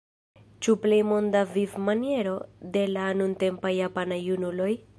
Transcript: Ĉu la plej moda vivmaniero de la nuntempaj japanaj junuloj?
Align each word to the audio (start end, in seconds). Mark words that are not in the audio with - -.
Ĉu 0.67 0.73
la 0.77 0.79
plej 0.85 1.01
moda 1.09 1.43
vivmaniero 1.57 2.33
de 2.77 2.85
la 2.95 3.05
nuntempaj 3.21 3.75
japanaj 3.81 4.19
junuloj? 4.29 4.71